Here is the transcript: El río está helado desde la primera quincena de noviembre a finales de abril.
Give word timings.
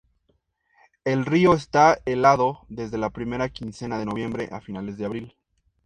El 1.05 1.27
río 1.27 1.53
está 1.53 1.99
helado 2.05 2.61
desde 2.69 2.97
la 2.97 3.11
primera 3.11 3.49
quincena 3.49 3.99
de 3.99 4.07
noviembre 4.07 4.49
a 4.51 4.59
finales 4.59 4.97
de 4.97 5.05
abril. 5.05 5.35